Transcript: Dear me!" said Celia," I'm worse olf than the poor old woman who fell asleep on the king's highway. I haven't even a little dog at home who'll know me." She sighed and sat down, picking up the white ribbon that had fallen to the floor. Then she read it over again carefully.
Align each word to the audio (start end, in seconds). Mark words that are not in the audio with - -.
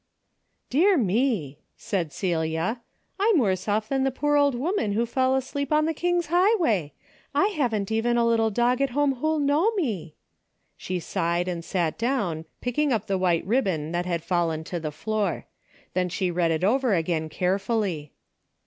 Dear 0.71 0.97
me!" 0.97 1.59
said 1.87 2.11
Celia," 2.11 2.81
I'm 3.19 3.37
worse 3.37 3.67
olf 3.67 3.87
than 3.87 4.03
the 4.03 4.09
poor 4.09 4.35
old 4.35 4.55
woman 4.55 4.93
who 4.93 5.05
fell 5.05 5.35
asleep 5.35 5.71
on 5.71 5.85
the 5.85 5.93
king's 5.93 6.25
highway. 6.31 6.93
I 7.35 7.49
haven't 7.49 7.91
even 7.91 8.17
a 8.17 8.25
little 8.25 8.49
dog 8.49 8.81
at 8.81 8.89
home 8.97 9.13
who'll 9.17 9.37
know 9.37 9.69
me." 9.75 10.15
She 10.75 10.99
sighed 10.99 11.47
and 11.47 11.63
sat 11.63 11.99
down, 11.99 12.45
picking 12.61 12.91
up 12.91 13.05
the 13.05 13.19
white 13.19 13.45
ribbon 13.45 13.91
that 13.91 14.07
had 14.07 14.23
fallen 14.23 14.63
to 14.73 14.79
the 14.79 14.91
floor. 14.91 15.45
Then 15.93 16.09
she 16.09 16.31
read 16.31 16.49
it 16.49 16.63
over 16.63 16.95
again 16.95 17.29
carefully. 17.29 18.11